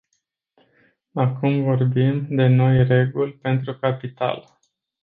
[1.15, 4.57] Acum vorbim de noi reguli pentru capital.